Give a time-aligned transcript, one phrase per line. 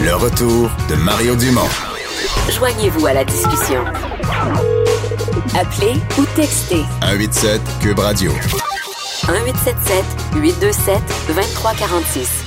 [0.00, 1.68] Le retour de Mario Dumont.
[2.50, 3.84] Joignez-vous à la discussion.
[5.58, 8.32] Appelez ou textez 187 Cube Radio.
[8.32, 10.04] 1877
[10.36, 12.44] 827 2346.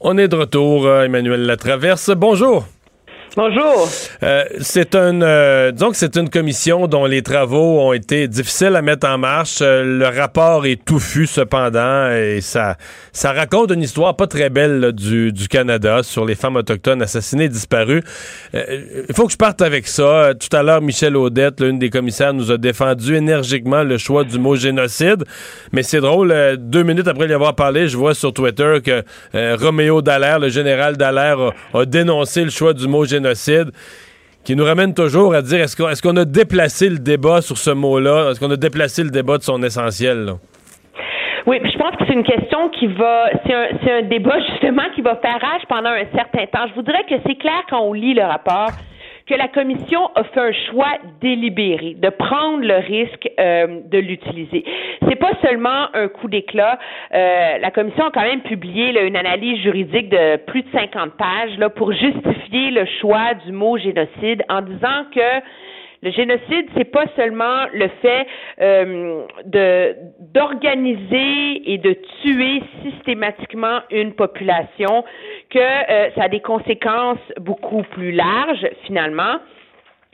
[0.00, 2.10] On est de retour, euh, Emmanuel Latraverse.
[2.10, 2.66] Bonjour.
[3.34, 3.86] Bonjour.
[4.22, 9.06] Euh, c'est un, euh, c'est une commission dont les travaux ont été difficiles à mettre
[9.06, 9.58] en marche.
[9.60, 12.76] Euh, le rapport est touffu cependant et ça,
[13.12, 17.02] ça raconte une histoire pas très belle là, du, du Canada sur les femmes autochtones
[17.02, 18.02] assassinées, disparues.
[18.54, 20.02] Euh, Il faut que je parte avec ça.
[20.02, 24.24] Euh, Tout à l'heure, Michel Audette, l'une des commissaires, nous a défendu énergiquement le choix
[24.24, 25.24] du mot génocide.
[25.72, 29.02] Mais c'est drôle, deux minutes après y avoir parlé, je vois sur Twitter que
[29.56, 31.38] Roméo Dallaire, le général Dallaire,
[31.74, 33.15] a, a dénoncé le choix du mot génocide
[34.44, 38.30] qui nous ramène toujours à dire est-ce qu'on a déplacé le débat sur ce mot-là?
[38.30, 40.34] Est-ce qu'on a déplacé le débat de son essentiel?
[41.46, 45.00] Oui, je pense que c'est une question qui va, c'est un, un débat justement qui
[45.02, 46.66] va faire rage pendant un certain temps.
[46.68, 48.70] Je vous dirais que c'est clair quand on lit le rapport
[49.26, 54.64] que la commission a fait un choix délibéré de prendre le risque euh, de l'utiliser.
[55.08, 56.78] C'est pas seulement un coup d'éclat.
[57.12, 61.58] Euh, la commission a quand même publié une analyse juridique de plus de 50 pages
[61.58, 65.42] là, pour justifier le choix du mot génocide en disant que
[66.06, 68.26] le génocide, c'est pas seulement le fait
[68.60, 69.96] euh, de
[70.32, 75.04] d'organiser et de tuer systématiquement une population,
[75.50, 79.40] que euh, ça a des conséquences beaucoup plus larges finalement.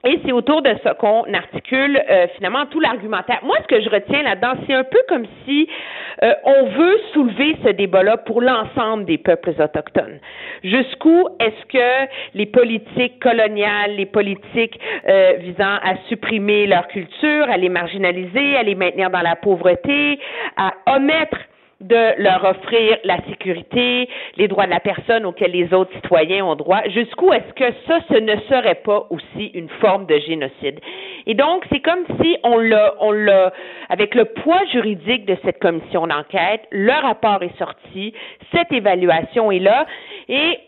[0.05, 3.39] Et c'est autour de ça qu'on articule euh, finalement tout l'argumentaire.
[3.45, 5.69] Moi, ce que je retiens là-dedans, c'est un peu comme si
[6.25, 10.19] euh, on veut soulever ce débat-là pour l'ensemble des peuples autochtones.
[10.65, 14.79] Jusqu'où est-ce que les politiques coloniales, les politiques
[15.09, 20.19] euh, visant à supprimer leur culture, à les marginaliser, à les maintenir dans la pauvreté,
[20.57, 21.39] à omettre
[21.83, 26.55] de leur offrir la sécurité, les droits de la personne auxquels les autres citoyens ont
[26.55, 26.83] droit.
[26.89, 30.81] Jusqu'où est-ce que ça, ce ne serait pas aussi une forme de génocide?
[31.27, 33.53] Et donc, c'est comme si on l'a, on l'a,
[33.89, 38.15] avec le poids juridique de cette commission d'enquête, le rapport est sorti,
[38.55, 39.87] cette évaluation est là,
[40.29, 40.59] et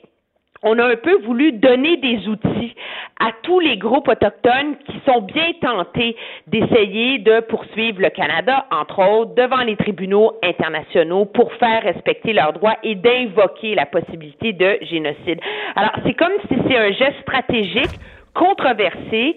[0.64, 2.74] on a un peu voulu donner des outils
[3.20, 6.16] à tous les groupes autochtones qui sont bien tentés
[6.46, 12.54] d'essayer de poursuivre le Canada, entre autres, devant les tribunaux internationaux pour faire respecter leurs
[12.54, 15.40] droits et d'invoquer la possibilité de génocide.
[15.76, 18.00] Alors, c'est comme si c'est un geste stratégique
[18.34, 19.36] controversé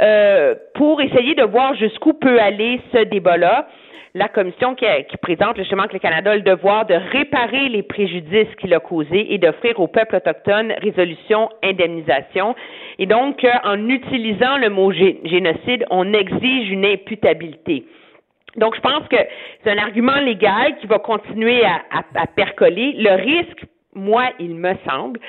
[0.00, 3.68] euh, pour essayer de voir jusqu'où peut aller ce débat-là
[4.18, 4.84] la commission qui,
[5.22, 9.32] présente justement que le Canada a le devoir de réparer les préjudices qu'il a causés
[9.32, 12.56] et d'offrir au peuple autochtone résolution, indemnisation.
[12.98, 17.84] Et donc, euh, en utilisant le mot gé génocide, on exige une imputabilité.
[18.56, 19.16] Donc, je pense que
[19.62, 22.94] c'est un argument légal qui va continuer à percoler.
[22.98, 25.20] Le risque, moi, il me semble,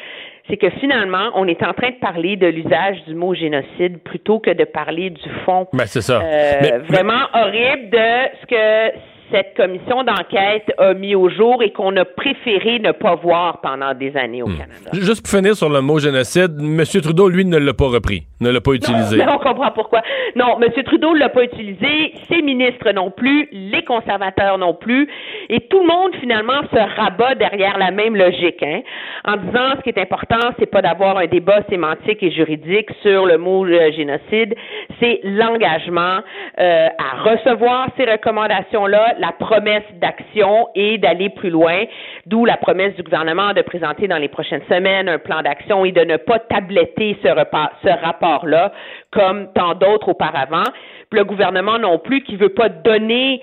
[0.50, 4.40] c'est que finalement, on est en train de parler de l'usage du mot génocide plutôt
[4.40, 5.68] que de parler du fond.
[5.74, 6.22] Ben, c'est ça.
[6.22, 7.42] Euh, mais, vraiment mais...
[7.42, 8.98] horrible de ce que
[9.32, 13.94] cette commission d'enquête a mis au jour et qu'on a préféré ne pas voir pendant
[13.94, 14.58] des années au hmm.
[14.58, 14.90] Canada.
[14.94, 16.84] Juste pour finir sur le mot génocide, M.
[17.02, 19.18] Trudeau, lui, ne l'a pas repris, ne l'a pas utilisé.
[19.18, 20.02] Non, mais on comprend pourquoi.
[20.36, 20.72] Non, M.
[20.84, 25.08] Trudeau ne l'a pas utilisé, ses ministres non plus, les conservateurs non plus,
[25.50, 28.82] et tout le monde, finalement, se rabat derrière la même logique, hein,
[29.26, 33.26] en disant ce qui est important, c'est pas d'avoir un débat sémantique et juridique sur
[33.26, 34.56] le mot euh, génocide,
[35.00, 36.20] c'est l'engagement
[36.60, 41.84] euh, à recevoir ces recommandations-là, la promesse d'action et d'aller plus loin,
[42.26, 45.92] d'où la promesse du gouvernement de présenter dans les prochaines semaines un plan d'action et
[45.92, 48.72] de ne pas tabletter ce, rapport-là
[49.12, 50.64] comme tant d'autres auparavant.
[51.12, 53.42] Le gouvernement non plus qui veut pas donner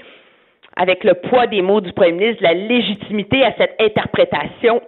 [0.77, 4.81] avec le poids des mots du premier ministre la légitimité à cette interprétation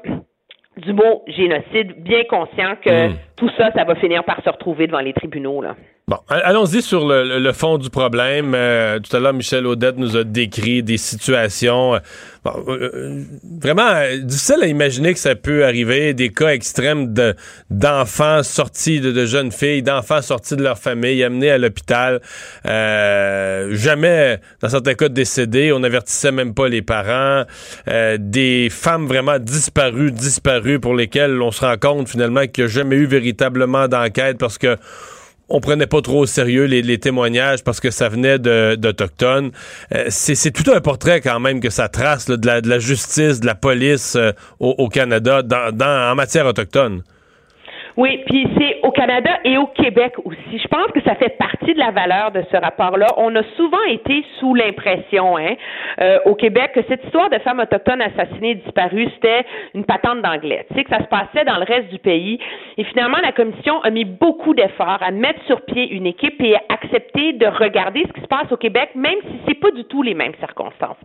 [0.76, 3.16] du mot génocide, bien conscient que mmh.
[3.38, 5.62] Tout ça, ça va finir par se retrouver devant les tribunaux.
[5.62, 5.76] Là.
[6.08, 8.54] Bon, allons-y sur le, fond du problème.
[8.54, 11.98] Euh, tout à l'heure, Michel Audette nous a décrit des situations euh,
[12.46, 13.24] euh,
[13.60, 13.90] vraiment
[14.22, 17.34] difficiles à imaginer que ça peut arriver, des cas extrêmes de,
[17.68, 22.22] d'enfants sortis de, jeunes filles, d'enfants sortis de leur famille, amenés à l'hôpital,
[22.64, 27.44] jamais, dans certains cas, décédés, on n'avertissait même pas les parents,
[28.18, 32.72] des femmes vraiment disparues, disparues, pour lesquelles on se rend compte finalement qu'il n'y a
[32.72, 34.76] jamais eu véritablement d'enquête parce que
[35.48, 39.50] on prenait pas trop au sérieux les, témoignages parce que ça venait d'Autochtones.
[39.94, 43.54] Euh, c'est tout un portrait quand même que ça trace de, la, justice, de la
[43.54, 47.02] police euh, au, Canada en matière autochtone.
[47.98, 50.56] Oui, puis c'est au Canada et au Québec aussi.
[50.56, 53.08] Je pense que ça fait partie de la valeur de ce rapport-là.
[53.16, 55.56] On a souvent été sous l'impression, hein,
[56.00, 60.22] euh, au Québec, que cette histoire de femmes autochtones assassinées et disparues, c'était une patente
[60.22, 60.64] d'anglais.
[60.68, 62.38] Tu sais, que ça se passait dans le reste du pays.
[62.76, 66.54] Et finalement, la Commission a mis beaucoup d'efforts à mettre sur pied une équipe et
[66.54, 69.82] à accepter de regarder ce qui se passe au Québec, même si c'est pas du
[69.86, 70.98] tout les mêmes circonstances.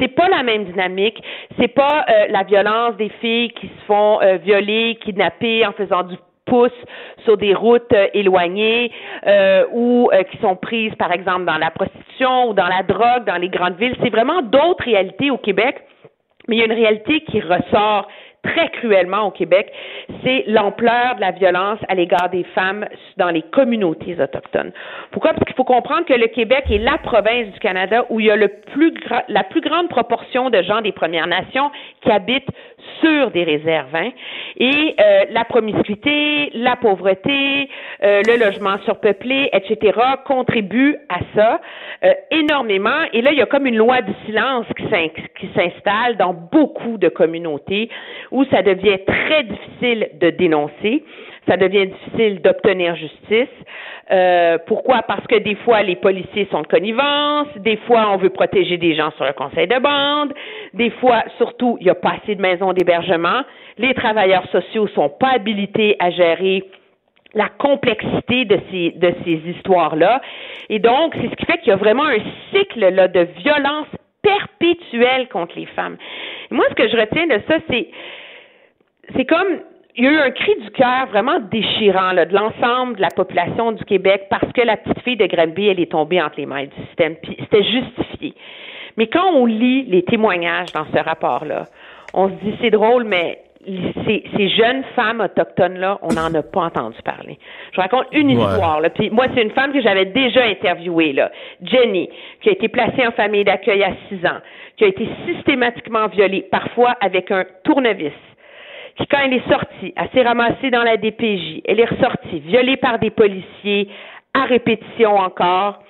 [0.00, 1.22] C'est pas la même dynamique.
[1.60, 6.02] C'est pas euh, la violence des filles qui se font euh, violer, kidnapper en faisant
[6.02, 6.16] du
[6.50, 6.84] poussent
[7.24, 8.90] sur des routes euh, éloignées
[9.26, 13.24] euh, ou euh, qui sont prises, par exemple, dans la prostitution ou dans la drogue,
[13.24, 13.96] dans les grandes villes.
[14.02, 15.82] C'est vraiment d'autres réalités au Québec,
[16.48, 18.08] mais il y a une réalité qui ressort
[18.42, 19.72] très cruellement au Québec,
[20.24, 22.86] c'est l'ampleur de la violence à l'égard des femmes
[23.16, 24.72] dans les communautés autochtones.
[25.10, 25.32] Pourquoi?
[25.32, 28.30] Parce qu'il faut comprendre que le Québec est la province du Canada où il y
[28.30, 28.94] a le plus
[29.28, 31.70] la plus grande proportion de gens des Premières Nations
[32.02, 32.48] qui habitent
[33.00, 33.94] sur des réserves.
[33.94, 34.10] Hein.
[34.56, 37.68] Et euh, la promiscuité, la pauvreté,
[38.02, 41.60] euh, le logement surpeuplé, etc., contribuent à ça
[42.04, 43.04] euh, énormément.
[43.12, 47.08] Et là, il y a comme une loi du silence qui s'installe dans beaucoup de
[47.08, 47.88] communautés
[48.30, 51.04] où ça devient très difficile de dénoncer,
[51.48, 53.48] ça devient difficile d'obtenir justice.
[54.10, 55.02] Euh, pourquoi?
[55.02, 58.94] Parce que des fois, les policiers sont de connivence, des fois, on veut protéger des
[58.94, 60.32] gens sur le conseil de bande,
[60.74, 63.42] des fois, surtout, il n'y a pas assez de maisons d'hébergement,
[63.78, 66.64] les travailleurs sociaux sont pas habilités à gérer
[67.34, 70.20] la complexité de ces, de ces histoires-là.
[70.68, 72.18] Et donc, c'est ce qui fait qu'il y a vraiment un
[72.52, 73.86] cycle là, de violence
[74.22, 75.96] perpétuelle contre les femmes.
[76.50, 77.88] moi, ce que je retiens de ça, c'est
[79.16, 79.60] c'est comme
[79.96, 83.08] il y a eu un cri du cœur vraiment déchirant là, de l'ensemble de la
[83.08, 86.46] population du Québec parce que la petite fille de Granby, elle est tombée entre les
[86.46, 87.16] mains du système.
[87.16, 88.34] Puis c'était justifié.
[88.96, 91.64] Mais quand on lit les témoignages dans ce rapport-là,
[92.14, 93.42] on se dit c'est drôle, mais
[94.06, 97.38] ces, ces, jeunes femmes autochtones-là, on n'en a pas entendu parler.
[97.72, 98.80] Je raconte une histoire.
[98.80, 98.88] Là.
[98.88, 101.30] Puis moi, c'est une femme que j'avais déjà interviewée, là,
[101.62, 102.08] Jenny,
[102.40, 104.40] qui a été placée en famille d'accueil à six ans,
[104.76, 108.12] qui a été systématiquement violée, parfois avec un tournevis
[109.10, 111.62] quand elle est sortie, elle s'est ramassée dans la DPJ.
[111.66, 113.88] Elle est ressortie, violée par des policiers,
[114.34, 115.82] à répétition encore.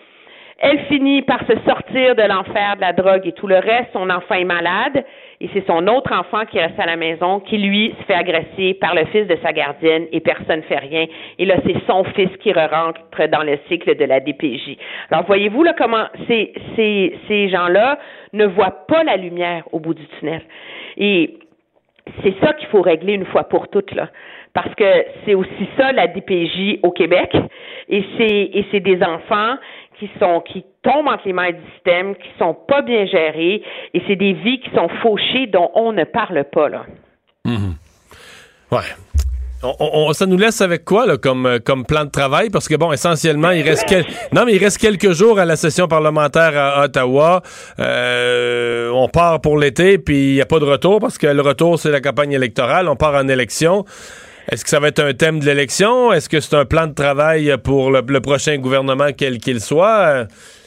[0.62, 3.88] Elle finit par se sortir de l'enfer de la drogue et tout le reste.
[3.94, 5.04] Son enfant est malade
[5.40, 8.74] et c'est son autre enfant qui reste à la maison qui, lui, se fait agresser
[8.74, 11.06] par le fils de sa gardienne et personne ne fait rien.
[11.38, 14.76] Et là, c'est son fils qui rentre dans le cycle de la DPJ.
[15.10, 17.98] Alors, voyez-vous là comment ces, ces, ces gens-là
[18.34, 20.42] ne voient pas la lumière au bout du tunnel.
[20.98, 21.38] Et
[22.22, 24.08] c'est ça qu'il faut régler une fois pour toutes, là.
[24.52, 27.36] Parce que c'est aussi ça la DPJ au Québec.
[27.88, 28.04] Et
[28.70, 29.56] c'est, des enfants
[29.98, 33.62] qui sont, qui tombent entre les mains du système, qui sont pas bien gérés,
[33.94, 36.86] et c'est des vies qui sont fauchées dont on ne parle pas, là.
[38.70, 38.78] Ouais.
[39.62, 42.48] On, ça nous laisse avec quoi là, comme, euh, comme plan de travail?
[42.48, 43.84] Parce que bon, essentiellement, il reste
[44.32, 47.42] non, mais il reste quelques jours à la session parlementaire à Ottawa.
[47.78, 51.42] Euh, on part pour l'été, puis il n'y a pas de retour parce que le
[51.42, 52.88] retour, c'est la campagne électorale.
[52.88, 53.84] On part en élection.
[54.50, 56.10] Est-ce que ça va être un thème de l'élection?
[56.10, 60.26] Est-ce que c'est un plan de travail pour le, prochain gouvernement, quel qu'il soit?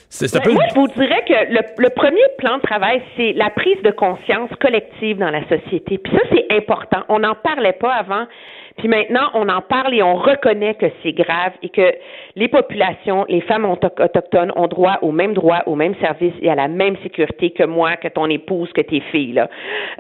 [0.09, 0.51] C'est peu...
[0.51, 3.89] Moi, je vous dirais que le, le, premier plan de travail, c'est la prise de
[3.89, 5.97] conscience collective dans la société.
[5.97, 6.99] Puis ça, c'est important.
[7.09, 8.27] On n'en parlait pas avant.
[8.77, 11.93] Puis maintenant, on en parle et on reconnaît que c'est grave et que
[12.35, 16.55] les populations, les femmes autochtones ont droit aux mêmes droits, aux mêmes services et à
[16.55, 19.33] la même sécurité que moi, que ton épouse, que tes filles.
[19.33, 19.49] Là.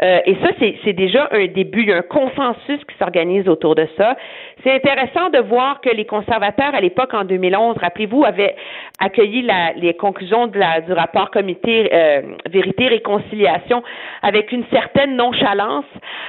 [0.01, 0.49] Euh, et ça,
[0.83, 1.91] c'est déjà un début.
[1.93, 4.15] Un consensus qui s'organise autour de ça.
[4.63, 8.55] C'est intéressant de voir que les conservateurs, à l'époque, en 2011, rappelez-vous, avaient
[8.99, 13.83] accueilli la, les conclusions de la, du rapport comité euh, vérité réconciliation
[14.21, 15.85] avec une certaine nonchalance,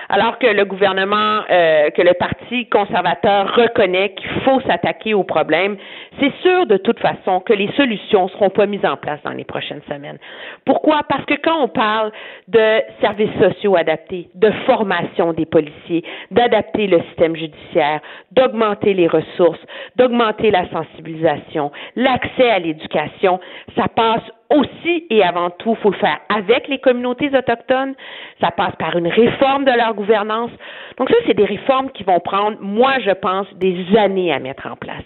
[0.09, 5.23] alors que le gouvernement, euh, que le parti Parti conservateur reconnaît qu'il faut s'attaquer au
[5.23, 5.76] problème,
[6.19, 9.31] c'est sûr de toute façon que les solutions ne seront pas mises en place dans
[9.31, 10.19] les prochaines semaines.
[10.64, 11.03] Pourquoi?
[11.09, 12.11] Parce que quand on parle
[12.49, 18.00] de services sociaux adaptés, de formation des policiers, d'adapter le système judiciaire,
[18.33, 19.61] d'augmenter les ressources,
[19.95, 23.38] d'augmenter la sensibilisation, l'accès à l'éducation,
[23.76, 24.23] ça passe
[24.54, 27.94] aussi et avant tout, il faut le faire avec les communautés autochtones.
[28.40, 30.50] Ça passe par une réforme de leur gouvernance.
[30.99, 34.66] Donc ça, c'est des réformes qui vont prendre, moi, je pense, des années à mettre
[34.66, 35.04] en place.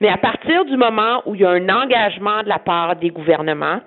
[0.00, 3.10] Mais à partir du moment où il y a un engagement de la part des
[3.10, 3.80] gouvernements,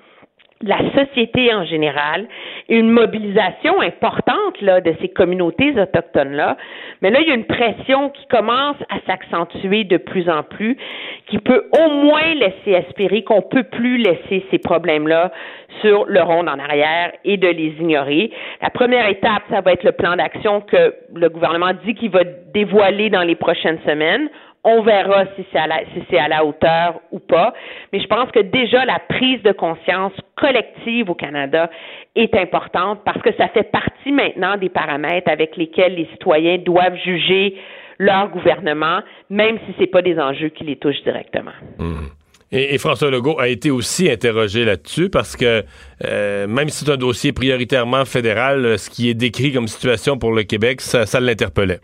[0.61, 2.27] la société en général,
[2.67, 6.57] une mobilisation importante là, de ces communautés autochtones-là.
[7.01, 10.77] Mais là, il y a une pression qui commence à s'accentuer de plus en plus,
[11.27, 15.31] qui peut au moins laisser espérer qu'on peut plus laisser ces problèmes-là
[15.81, 18.31] sur le rond en arrière et de les ignorer.
[18.61, 22.23] La première étape, ça va être le plan d'action que le gouvernement dit qu'il va
[22.53, 24.29] dévoiler dans les prochaines semaines.
[24.63, 27.53] On verra si c'est à la, si c'est à la hauteur ou pas.
[27.93, 31.69] Mais je pense que déjà la prise de conscience collective au Canada
[32.15, 36.97] est importante parce que ça fait partie maintenant des paramètres avec lesquels les citoyens doivent
[37.05, 37.55] juger
[37.99, 38.99] leur gouvernement,
[39.29, 41.51] même si c'est pas des enjeux qui les touchent directement.
[41.77, 42.07] Mmh.
[42.51, 45.63] Et, François Legault a été aussi interrogé là-dessus parce que
[46.03, 50.31] euh, même si c'est un dossier prioritairement fédéral, ce qui est décrit comme situation pour
[50.31, 51.79] le Québec, ça l'interpellait.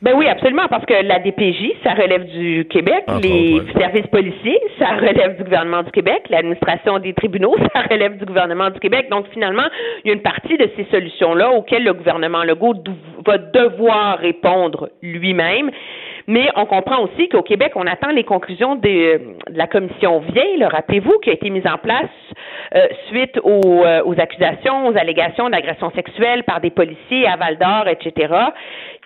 [0.00, 4.94] Ben oui, absolument, parce que la DPJ, ça relève du Québec, les services policiers, ça
[4.94, 9.08] relève du gouvernement du Québec, l'administration des tribunaux, ça relève du gouvernement du Québec.
[9.10, 9.66] Donc finalement,
[10.04, 12.74] il y a une partie de ces solutions-là auxquelles le gouvernement Legault
[13.26, 15.72] va devoir répondre lui-même.
[16.28, 19.18] Mais on comprend aussi qu'au Québec, on attend les conclusions de,
[19.50, 22.04] la commission vieille, rappelez-vous, qui a été mise en place
[22.74, 27.56] euh, suite aux, euh, aux, accusations, aux allégations d'agression sexuelle par des policiers à Val
[27.56, 28.28] d'Or, etc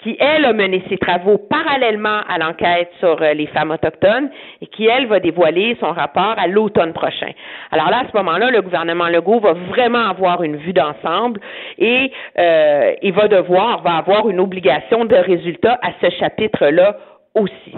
[0.03, 4.31] qui, elle, a mené ses travaux parallèlement à l'enquête sur euh, les femmes autochtones
[4.61, 7.31] et qui, elle, va dévoiler son rapport à l'automne prochain.
[7.71, 11.41] Alors là, à ce moment-là, le gouvernement Legault va vraiment avoir une vue d'ensemble
[11.79, 16.97] et euh, il va devoir, va avoir une obligation de résultat à ce chapitre-là
[17.35, 17.75] aussi.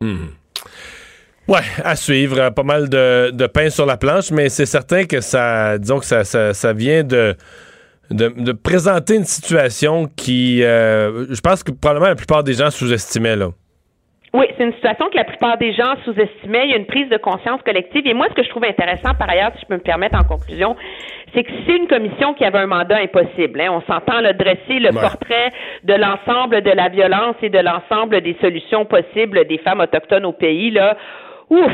[0.00, 0.28] Hmm.
[1.48, 2.50] Ouais, à suivre.
[2.50, 6.24] Pas mal de, pain sur la planche, mais c'est certain que ça, disons que ça,
[6.24, 7.34] ça vient de
[8.12, 13.36] de, présenter une situation qui, euh, je pense que probablement la plupart des gens sous-estimaient
[13.36, 13.48] là.
[14.34, 16.64] Oui, c'est une situation que la plupart des gens sous-estimaient.
[16.64, 18.06] Il y a une prise de conscience collective.
[18.06, 20.24] Et moi, ce que je trouve intéressant, par ailleurs, si je peux me permettre en
[20.24, 20.74] conclusion,
[21.34, 23.60] c'est que c'est une commission qui avait un mandat impossible.
[23.60, 23.68] Hein.
[23.70, 25.52] On s'entend le dresser le portrait
[25.84, 30.32] de l'ensemble de la violence et de l'ensemble des solutions possibles des femmes autochtones au
[30.32, 30.70] pays.
[30.70, 30.96] Là,
[31.50, 31.72] ouf,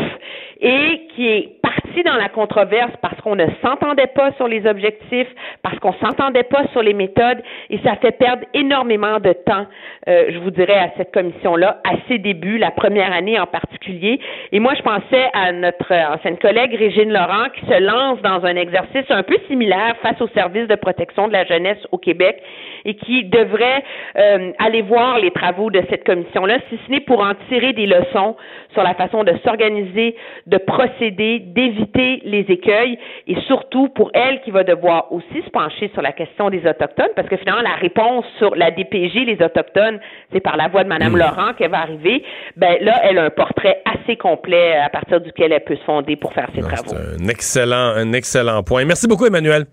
[0.60, 5.28] et qui est parti dans la controverse parce qu'on ne s'entendait pas sur les objectifs,
[5.62, 9.66] parce qu'on s'entendait pas sur les méthodes, et ça fait perdre énormément de temps,
[10.08, 14.20] euh, je vous dirais, à cette commission-là, à ses débuts, la première année en particulier.
[14.52, 18.56] Et moi, je pensais à notre ancienne collègue Régine Laurent qui se lance dans un
[18.56, 22.42] exercice un peu similaire face au service de protection de la jeunesse au Québec
[22.84, 23.82] et qui devrait
[24.16, 27.86] euh, aller voir les travaux de cette commission-là, si ce n'est pour en tirer des
[27.86, 28.36] leçons
[28.72, 30.16] sur la façon de s'organiser,
[30.46, 31.77] de procéder, d'éviter
[32.24, 36.50] les écueils et surtout pour elle qui va devoir aussi se pencher sur la question
[36.50, 39.98] des Autochtones parce que finalement la réponse sur la DPG, les Autochtones,
[40.32, 41.16] c'est par la voix de Mme mmh.
[41.16, 42.22] Laurent qu'elle va arriver.
[42.56, 46.16] Ben là, elle a un portrait assez complet à partir duquel elle peut se fonder
[46.16, 46.88] pour faire ses travaux.
[46.88, 48.84] C'est un excellent, un excellent point.
[48.84, 49.66] Merci beaucoup, Emmanuel.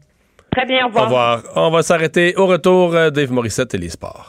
[0.51, 1.03] Très bien, au revoir.
[1.03, 1.43] Au revoir.
[1.55, 2.95] On va s'arrêter au retour.
[2.95, 4.23] Euh, Dave Morissette et les sports.